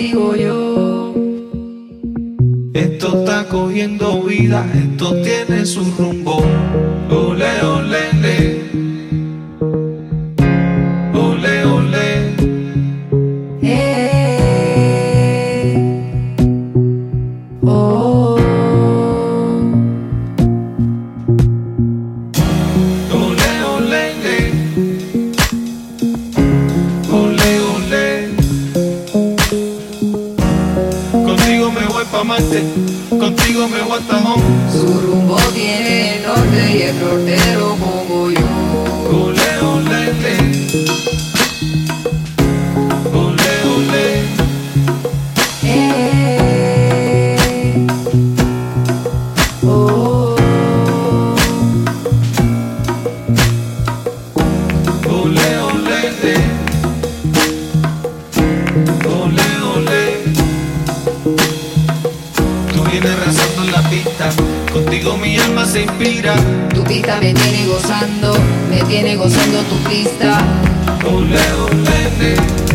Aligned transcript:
digo 0.00 0.34
yo. 0.34 1.14
Esto 2.72 3.20
está 3.20 3.46
cogiendo 3.48 4.22
vida, 4.22 4.66
esto 4.74 5.20
tiene 5.22 5.66
su 5.66 5.84
rumbo. 5.98 6.42
Ole, 7.10 7.62
ole. 7.62 8.09
Contigo 33.08 33.68
me 33.68 33.80
voy 33.82 33.98
hasta 33.98 34.18
home. 34.18 34.42
Su 34.72 35.00
rumbo 35.00 35.36
tiene 35.54 36.16
el 36.16 36.22
norte 36.24 36.78
y 36.78 36.82
el 36.82 37.00
norte 37.00 37.38
lo 37.54 37.76
pongo 37.76 38.30
yo. 38.30 39.39
Vienes 62.90 63.10
arrasando 63.12 63.62
en 63.62 63.72
la 63.72 63.88
pista, 63.88 64.30
contigo 64.72 65.16
mi 65.16 65.38
alma 65.38 65.64
se 65.64 65.82
inspira. 65.82 66.34
Tu 66.74 66.82
pista 66.82 67.20
me 67.20 67.32
tiene 67.32 67.66
gozando, 67.66 68.34
me 68.68 68.82
tiene 68.82 69.14
gozando 69.14 69.60
tu 69.62 69.76
pista. 69.88 70.40
Ole, 71.06 71.38
ole, 71.52 72.10
le. 72.18 72.34
Ole, 72.34 72.69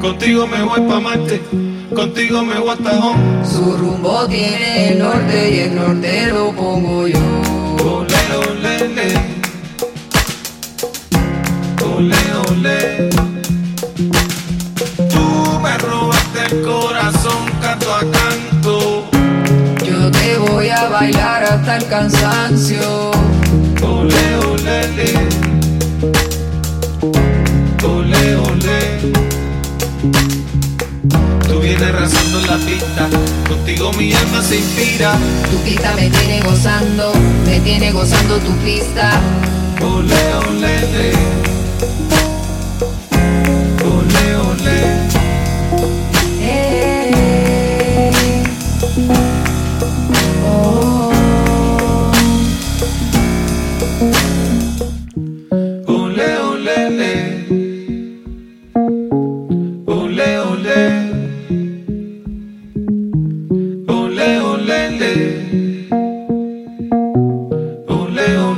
Contigo 0.00 0.46
me 0.46 0.62
voy 0.62 0.80
pa' 0.82 1.00
Marte, 1.00 1.40
contigo 1.96 2.44
me 2.44 2.58
voy 2.58 2.68
hasta 2.68 2.98
home. 2.98 3.46
Su 3.46 3.76
rumbo 3.76 4.26
tiene 4.28 4.90
el 4.90 4.98
norte 4.98 5.50
y 5.50 5.58
el 5.60 5.74
norte 5.74 6.26
lo 6.26 6.52
pongo 6.52 7.08
yo. 7.08 7.18
Ole, 7.82 8.22
ole, 8.36 8.88
le. 8.96 9.08
Ole, 11.96 12.16
ole. 12.50 13.08
Tú 15.08 15.60
me 15.62 15.78
robaste 15.78 16.40
el 16.50 16.62
corazón 16.62 17.46
canto 17.62 17.94
a 17.94 18.00
canto. 18.00 19.08
Yo 19.82 20.10
te 20.10 20.36
voy 20.36 20.68
a 20.68 20.88
bailar 20.90 21.44
hasta 21.44 21.78
el 21.78 21.86
cansancio. 21.88 23.10
Ole, 23.82 24.36
ole, 24.52 24.88
le. 24.96 25.14
Ole, 26.02 26.35
Cansando 32.06 32.38
en 32.38 32.46
la 32.46 32.56
pista, 32.58 33.08
contigo 33.48 33.90
mi 33.94 34.12
alma 34.12 34.40
se 34.40 34.58
inspira. 34.58 35.18
Tu 35.50 35.56
pista 35.64 35.92
me 35.96 36.08
tiene 36.08 36.40
gozando, 36.40 37.12
me 37.44 37.58
tiene 37.58 37.90
gozando 37.90 38.38
tu 38.38 38.56
pista. 38.58 39.20
Ole, 39.82 40.34
ole, 40.48 40.84
ole. 40.84 41.12
Ole, 43.82 44.36
ole. 44.36 44.76
Eh. 46.40 48.12
Oh. 50.46 51.10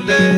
day. 0.07 0.38